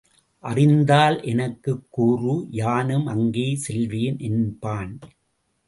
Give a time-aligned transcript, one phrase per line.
[0.43, 4.93] அறிந்தால் எனக்கும் கூறு யானும் அங்கே செல்வேன் என்பான்.